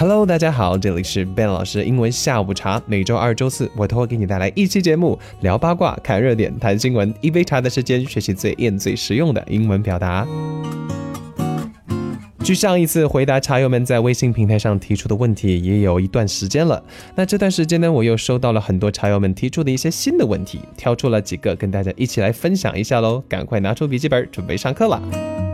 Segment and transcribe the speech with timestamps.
[0.00, 2.80] Hello，大家好，这里是 Ben 老师英文下午茶。
[2.86, 10.26] 每周二、周四，我都会给你带来一期节目，聊八卦、看热点、谈新闻，一杯茶的时间，学习最硬、最实用的英文表达。
[12.42, 16.82] 距上一次回答茶友们在微信平台上提出的问题，也有一段时间了。
[17.14, 23.22] 那这段时间呢，我又收到了很多茶友们提出的一些新的问题，挑出了几个跟大家一起来分享一下喽。
[23.28, 25.49] 赶快拿出笔记本，准备上课了。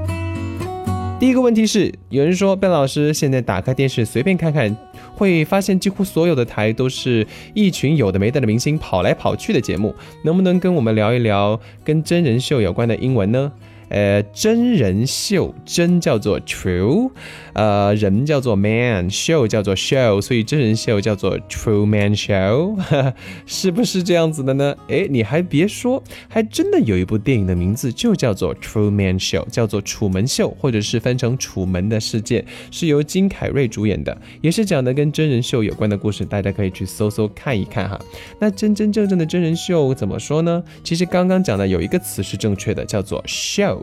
[1.19, 4.77] 第一个问题是，有人说贝老师现在打开电视随便看看，
[5.15, 13.51] 会发现几乎所有的台都是一群有的没的的明星跑来跑去的节目，能不能跟我们聊一聊跟真人秀有关的英文呢？
[13.89, 17.11] 呃，真人秀，真叫做 true，
[17.53, 22.77] 呃，人叫做 man，show 叫做 show，所以真人秀叫做 true man show，
[23.47, 24.75] 是不是这样子的呢？
[24.89, 32.41] 哎，你还别说，还真的有一部电影的名字就叫做 true man show，叫做楚门秀，或者是翻成《楚门的世界》，
[32.71, 37.97] 是由金凯瑞主演的，也是讲的跟真人秀有关的故事，大家可以去搜搜看一看哈。
[38.41, 40.63] 那真真正正的真人秀怎么说呢？
[40.83, 43.77] 其实刚刚讲的有一个词是正确的，叫做 show。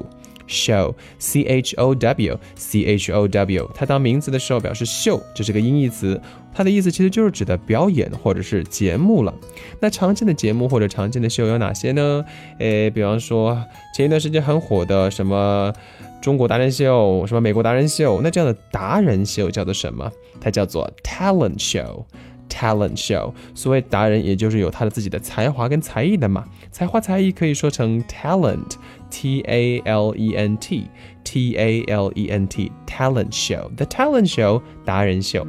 [0.47, 6.19] Show c h o w c h o w，它当名词的时候表示秀，这是个音译词，
[6.53, 9.33] 它的意思其实就是指的表演或者是节目了。
[9.79, 12.23] 那常见的节目或者常见的秀有哪些呢？
[12.59, 13.61] 诶，比方说
[13.95, 15.73] 前一段时间很火的什么
[16.21, 20.11] 中国达人秀，什么美国达人秀，那这样的达人秀叫做什么？
[20.39, 22.03] 它叫做 talent show。
[22.49, 26.45] talent show，所谓达人，也就是有他的自己的才华跟才艺的嘛。
[26.71, 28.75] 才华才艺可以说成 talent
[29.12, 35.46] talent，t a l e n t，t a l e n t，talent show，the talent show，达人秀。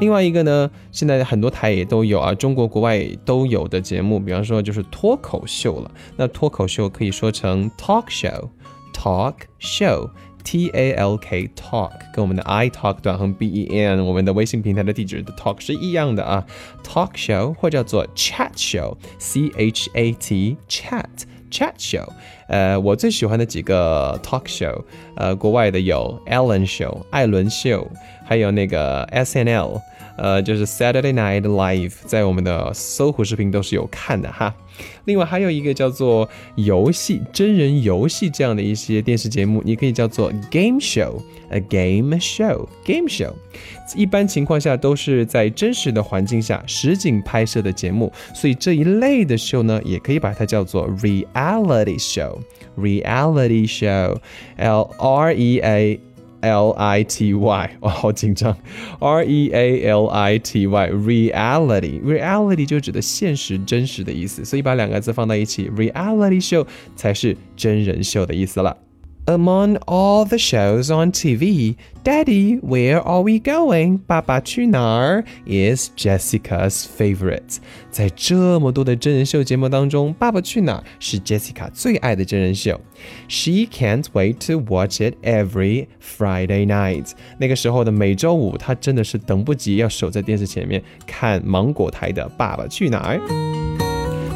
[0.00, 5.90] 另外一个呢，现在很多台也都有啊，中国国外都有的节目，比方说就是脱口秀了。
[6.16, 15.30] 那脱口秀可以说成 talk show，talk show。T A L K talk 跟我们的 I talk 短横 B E N 我们的微信平台的地址的
[15.34, 16.46] talk 是一样的啊，
[16.82, 21.04] talk show 或叫做 chat show C H A T chat
[21.55, 22.05] Chat show，
[22.47, 24.83] 呃，我最喜欢的几个 talk show，
[25.15, 27.87] 呃，国外的有 Ellen show 艾伦秀，
[28.25, 29.81] 还有那个 S N L。
[30.17, 34.55] 呃，就是 Saturday Night Live，在我们的搜狐视频都是有看的哈。
[35.03, 43.33] 另外还有一个叫做游戏真人游戏这样的一些电视节目，你可以叫做 game show，a game show，game show。
[43.93, 55.99] 一般情况下都是在真实的环境下实景拍摄的节目，所以这一类的 show 呢，也可以把它叫做 reality show，reality show，L R E A。
[56.45, 58.55] L I T Y，哇，好紧张
[58.99, 68.77] ！R E A L I T Y，reality，reality 就指的现实、真实的意思，所以把两个字放在一起，reality show 才是真人秀的意思了。
[69.26, 74.00] Among all the shows on TV, Daddy, Where Are We Going?
[74.04, 77.58] 爸爸去哪儿 is Jessica's favorite.
[77.92, 82.80] 在这么多的真人秀节目当中，《爸爸去哪儿》是 Jessica 最爱的真人秀。
[83.28, 87.12] She can't wait to watch it every Friday night.
[87.38, 93.18] 那个时候的每周五，她真的是等不及要守在电视前面看芒果台的《爸爸去哪儿》。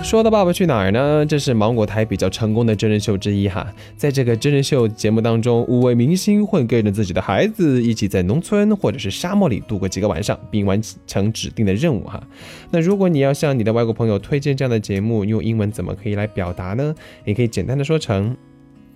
[0.01, 1.23] 说到《爸爸去哪儿》呢？
[1.23, 3.71] 这是芒果台比较成功的真人秀之一哈。
[3.95, 12.21] 在这个真人秀节目当中，五位明星会跟着自己的孩子一起在农村或者是沙漠里度过几个晚上，并完成指定的任务哈。
[12.71, 16.95] 那如果你要向你的外国朋友推荐这样的节目，用英文怎么可以来表达呢？
[17.25, 18.35] 你可以简单的说成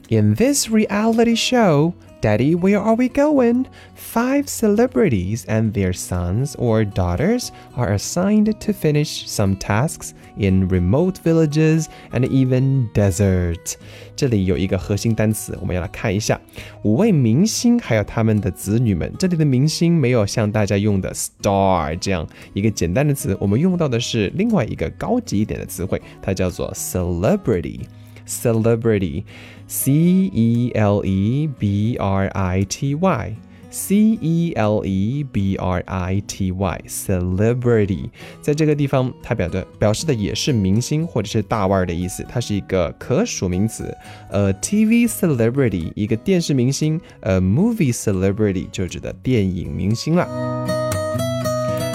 [0.10, 1.94] ：In this reality show。
[2.23, 3.67] Daddy, where are we going?
[3.95, 11.21] Five celebrities and their sons or daughters are assigned to finish some tasks in remote
[11.23, 13.77] villages and even desert.
[14.17, 16.41] 这里有一个核心单词，我们要来看一下。
[16.83, 27.83] 五位明星还有他们的子女们，这里的明星没有像大家用的 star 这样一个简单的词，我们用到的是另外一个高级一点的词汇，它叫做 celebrity。
[28.27, 29.25] celebrity,
[29.67, 36.23] C E L E B R I T Y。C E L E B R I
[36.27, 38.09] T Y，celebrity，
[38.41, 43.95] 在这个地方，它表的表示的也是明星或者是大腕的意思，它是一个可数名词。
[44.31, 50.72] 呃，TV celebrity，一个电视明星；呃，movie celebrity 就指的电影明星了。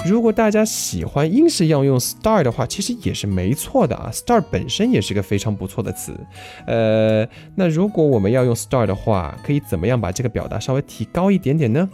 [0.05, 4.09] 如果大家喜欢英式要用 star 的话，其实也是没错的啊。
[4.11, 6.19] star 本身也是个非常不错的词。
[6.65, 11.87] 呃，那如果我们要用 star 的话，可以怎么样把这个表达稍微提高一点点呢？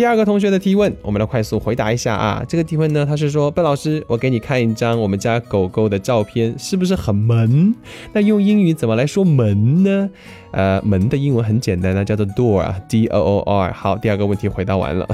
[0.00, 2.42] 第二个同学的提问，我们来快速回答一下啊。
[2.48, 7.74] 这个提问呢，他是说：贝老师，我给你看一张我们家狗狗的照片，是不是很萌？
[8.14, 10.08] 那用英语怎么来说萌呢？
[10.52, 13.70] 呃，门的英文很简单呢，叫做 door，d o o r。
[13.74, 15.06] 好，第二个问题回答完了。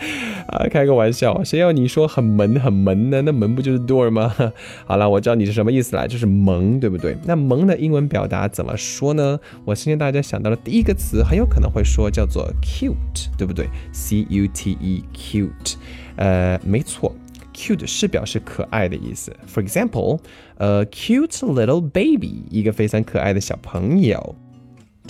[0.48, 3.22] 啊，开个玩笑，谁要你说很萌很萌呢？
[3.22, 4.34] 那萌不就是 door 吗？
[4.86, 7.16] 好了，我知道你是什么意思了，就是萌，对不对？
[7.24, 9.38] 那萌的英文表达怎么说呢？
[9.64, 15.74] 我相信大家想到的第一个词，很有可能会说叫做 cute，对不对？c u t e，cute。
[16.16, 17.14] 呃，没错
[17.54, 19.34] ，cute 是表示可爱的意思。
[19.46, 20.18] For example，
[20.58, 24.34] 呃，cute little baby，一个非常可爱的小朋友。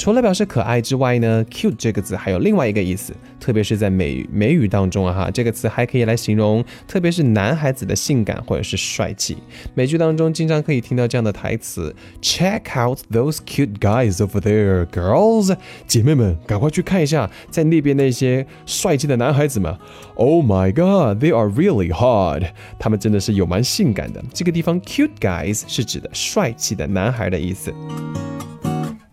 [0.00, 9.37] 除了表示可爱之外呢，cute 这个字还有另外一个意思，特别是在美美语当中啊哈，这个词还可以来形容，特别是男孩子的性感或者是帅气。
[9.75, 15.55] 美剧当中经常可以听到这样的台词：Check out those cute guys over there, girls。
[15.87, 19.76] 姐妹们，赶快去看一下，在那边那些帅气的男孩子们。
[20.14, 22.43] Oh my god, they are really hot。
[22.79, 24.25] 他们真的是有蛮性感的。
[24.32, 27.70] 这个地方 cute guys 是指的帅气的男孩的意思。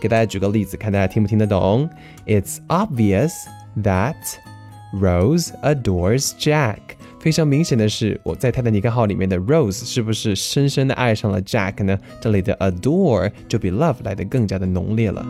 [0.00, 1.88] 给大家举个例子，看大家听不听得懂。
[2.26, 3.32] It's obvious
[3.82, 4.16] that
[4.92, 6.78] Rose adores Jack。
[7.24, 11.98] 非常明显的是，我在《泰坦尼克号》里面的 Rose 是不是深深的爱上了 Jack 呢？
[12.20, 15.24] 这里的 adore 就比 love 来的更加的浓烈了。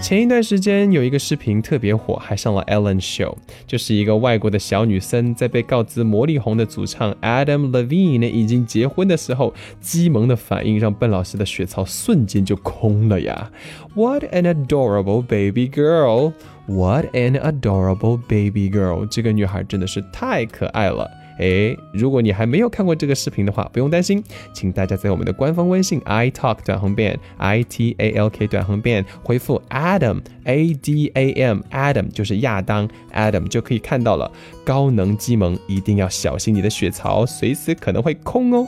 [0.00, 3.36] 前一段时间有一个视频特别火，还上了 Ellen Show，
[3.66, 9.52] 就是一个外国的小女生在被告知魔力红的主唱 Adam Levine 已经结婚的时候，
[9.82, 13.50] 激萌的反应让笨老师的血槽瞬间就空了呀
[13.94, 19.06] ！What an adorable baby girl！What an adorable baby girl！
[19.06, 21.10] 这个女孩真的是太可爱了。
[21.38, 32.08] 诶，如果你还没有看过这个视频的话，不用担心，请大家在我们的官方微信 i talk 短横变 i t a l k 短横变回复 Adam A D A M Adam
[32.08, 34.30] 就是亚当 Adam 就可以看到了。
[34.64, 38.66] 高能激萌，一定要小心你的血槽，随时可能会空哦。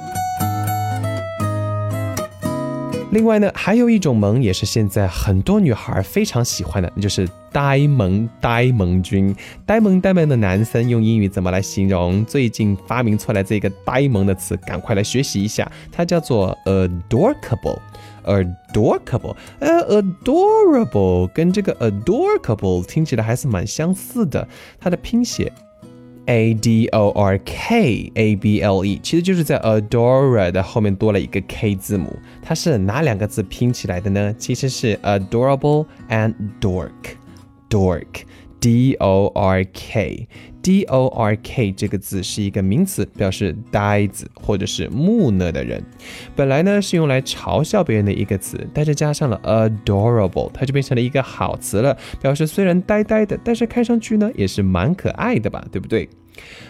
[3.11, 9.35] 另外呢，还有一种萌，也是现在很多女孩非常喜欢的，那就是呆萌呆萌君。
[9.67, 12.25] 呆萌呆萌的男生用英语怎么来形容？
[12.25, 17.79] 最近发明出来这个呆萌的词，赶快来学习一下，它叫做 adorable。
[18.25, 24.47] adorable，呃，adorable 跟这个 adorable 听起来还是蛮相似的，
[24.79, 25.50] 它的拼写。
[26.31, 34.33] A D O R K A B L E，其实就是在 Adora 的后面多了一个 K 字母，它是哪两个字拼起来的呢？
[34.39, 45.83] 其实是 Adorable and Dork，Dork，D O R K，D O R K 这个字是一个名词，表示呆子或者是木讷的人。
[46.37, 56.09] 本来呢是用来嘲笑别人的一个词，但是加上了 Adorable，它就变成了一个好词了，表示虽然呆呆的，但是看上去呢也是蛮可爱的吧，对不对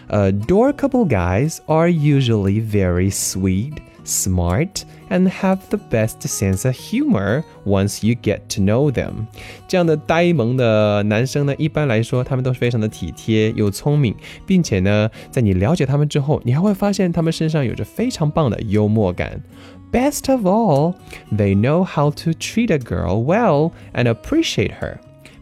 [0.09, 8.05] ？Adorable guys are usually very sweet, smart, and have the best sense of humor once
[8.05, 9.27] you get to know them。
[9.67, 14.15] 这样的呆萌的男生呢，一般来说他们都是非常的体贴又聪明，
[14.45, 19.41] 并且呢，在你了解他们之后，你还会发现他们身上有着非常棒的幽默感。
[19.91, 20.95] Best of all,
[21.31, 24.97] they know how to treat a girl well and appreciate her.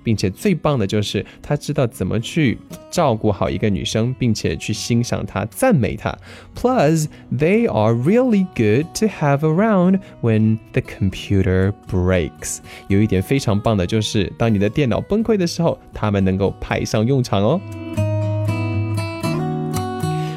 [0.08, 2.56] 并且最棒的就是他知道怎么去
[2.90, 6.16] 照顾好一个女生，并且去欣赏她、赞美她。
[6.56, 12.60] Plus, they are really good to have around when the computer breaks。
[12.86, 17.60] 有一点非常棒的就是，当你的电脑崩溃的时候，他们能够派上用场哦。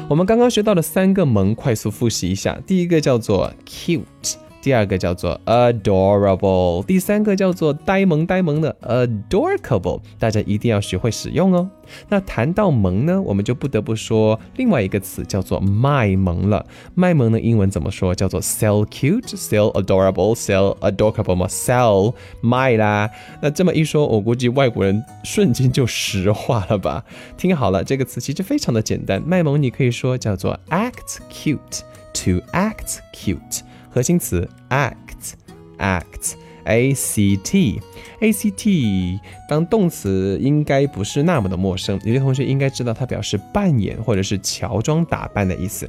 [0.06, 2.60] 我们刚刚学到的三个萌，快速复习一下。
[2.66, 4.34] 第一个叫做 cute。
[4.62, 11.68] 第二个叫做 adorable，第三个叫做呆萌呆萌的 adorable，大家一定要学会使用哦。
[12.08, 16.64] 那谈到萌呢，我们就不得不说另外一个词叫做卖萌了。
[16.94, 18.14] 卖萌的英文怎么说？
[18.14, 23.10] 叫做 sell cute，sell adorable，sell adorable 吗？sell 卖啦。
[23.42, 27.04] 那这么一说，我估计外国人瞬间就石化了吧？
[27.36, 33.62] 听好了，这个词其实非常的简单，卖萌你可以说叫做 act cute，to act cute。
[33.92, 45.88] 核心词 act，act，a c t，a c t 当动词应该不是那么的陌生，有些同学应该知道它表示扮演或者是乔装打扮的意思。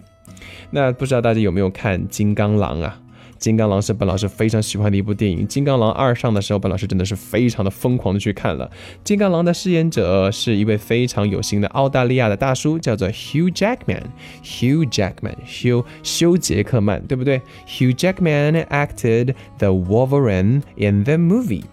[0.69, 2.99] 那不知道大家有没有看《金刚狼》啊？
[3.43, 5.45] 金刚狼是本老师非常喜欢的一部电影。
[5.45, 8.71] 金刚狼二上的时候，本老师真的是非常的疯狂的去看了。
[9.03, 14.03] 金刚狼的饰演者是一位非常有型的澳大利亚的大叔，叫做 Hugh Jackman。
[14.45, 21.63] Hugh Jackman，Hugh 休杰克曼，对不对？Hugh Jackman acted the Wolverine in the movie。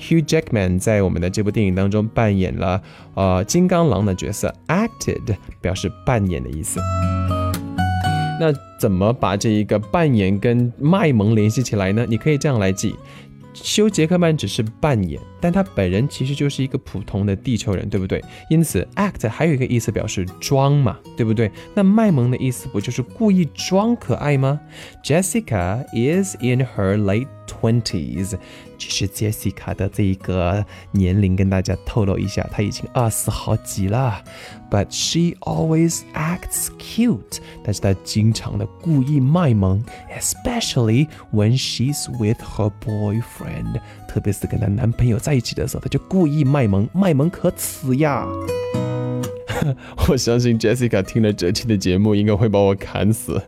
[0.00, 2.82] Hugh Jackman 在我们的这部电影当中扮演了
[3.14, 6.80] 呃金刚狼的角色，acted 表示扮演的意思。
[8.42, 12.04] 那怎么把这一个扮演跟卖萌联系起来呢？
[12.08, 12.96] 你可以这样来记：
[13.54, 18.20] 休·杰克曼只是扮演，但他本人其实就是一个普通的地球人，对不对？
[18.50, 21.52] 因此，act 还有一个意思表示装嘛，对不对？
[21.72, 24.58] 那卖萌的意思不就是故意装可爱吗
[25.04, 28.34] ？Jessica is in her late twenties。
[28.88, 34.22] 其实 Jessica 的这一个年龄跟大家透露一下，她已经二十好几了。
[34.70, 39.84] But she always acts cute，但是她经常的故意卖萌
[40.18, 48.26] ，especially when she's with her boyfriend，特别是跟她男朋友在一起的时候，她就故意卖萌，卖萌可耻呀。
[50.08, 53.40] 我相信 Jessica 听了这期的节目，应该会把我砍死。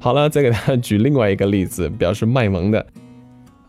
[0.00, 2.84] 好了，再给大家举另外一个例子，表示卖萌的。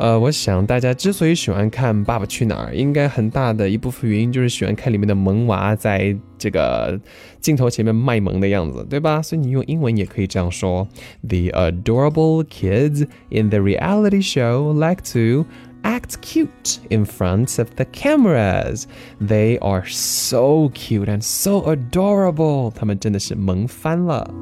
[0.02, 7.00] 呃，我想大家之所以喜欢看《爸爸去哪儿》，应该很大的一部分原因就是喜欢看里面的萌娃在这个
[7.40, 9.22] 镜头前面卖萌的样子，对吧？
[9.22, 10.88] 所以你用英文也可以这样说
[11.22, 15.46] ：The adorable kids in the reality show like to
[15.84, 18.86] act cute in front of the cameras.
[19.20, 22.72] They are so cute and so adorable.
[22.72, 24.34] 他们真的是萌翻了。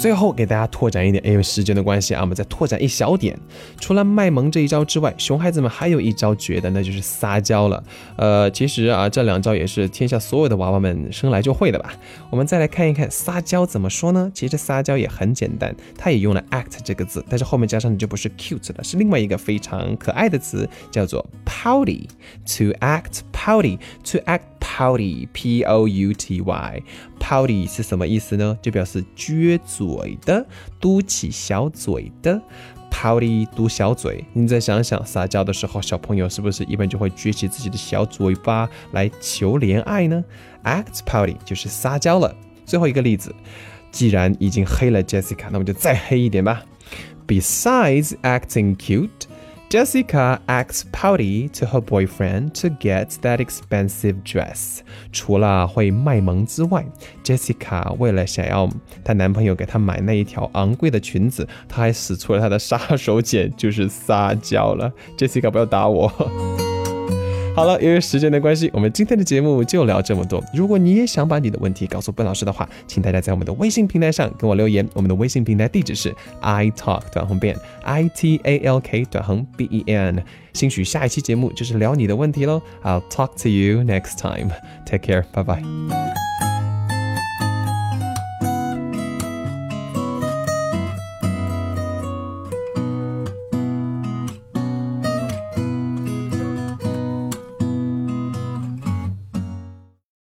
[0.00, 3.38] 最后给大家拓展一点，因为时间的关系啊，我们再拓展一小点。
[3.78, 7.84] 除了卖萌这一招之外，熊孩子们还有一招绝的，那就是撒娇了。
[8.16, 11.92] 呃，其实啊，这两招也是天下所有的娃娃们生来就会的吧。
[12.30, 14.32] 我们再来看一看撒娇怎么说呢？
[14.32, 22.04] 其实撒娇也很简单，它也用了 act 这个字，但是后面加上的就不是 cute 了，是另外一个非常可爱的词，叫做 pouty。
[22.56, 23.78] To act pouty,
[24.10, 26.82] to act pouty, p o u t y。
[27.18, 28.56] Pouty 是什么意思呢？
[28.62, 30.46] 就表示撅嘴的，
[30.78, 32.40] 嘟起小嘴的。
[32.90, 40.24] Pouty 嘟小嘴，你再想想，撒娇的时候，小朋友是不是一般就会撅起自己的小嘴巴来求怜爱呢
[40.64, 42.34] ？Act pouty 就是撒娇了。
[42.66, 43.34] 最后一个例子，
[43.92, 46.64] 既然已经黑了 Jessica，那么就再黑一点吧。
[47.28, 49.29] Besides acting cute。
[49.70, 54.80] Jessica acts pouty to her boyfriend to get that expensive dress。
[55.12, 56.84] 除了会卖萌之外
[57.22, 58.68] ，Jessica 为了想要
[59.04, 64.92] 她男朋友给她买那一条昂贵的裙子，她还使出了她的杀手锏，就是撒娇了。
[65.16, 66.12] Jessica，不要打我。
[67.60, 70.42] 好了，由于时间的关系，我们今天的节目就聊这么多。
[70.54, 74.88] 如果你也想把你的问题告诉笨老师的话，请大家在我们的微信平台上跟我留言。
[74.94, 80.24] 我们的微信平台地址是 i talk 短横 ben i t a l k 短横 b e n。
[80.54, 82.62] 兴许下一期节目就是聊你的问题喽。
[82.82, 84.50] I'll talk to you next time.
[84.86, 85.24] Take care.
[85.34, 86.49] Bye bye.